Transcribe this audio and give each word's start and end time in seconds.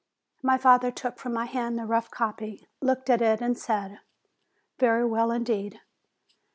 My 0.41 0.57
father 0.57 0.89
took 0.89 1.19
from 1.19 1.31
my 1.33 1.45
hand 1.45 1.77
the 1.77 1.85
rough 1.85 2.09
copy, 2.09 2.65
looked 2.81 3.07
at 3.07 3.21
it, 3.21 3.39
and 3.39 3.55
said, 3.55 3.99
"Very 4.79 5.05
well, 5.05 5.29
indeed." 5.29 5.79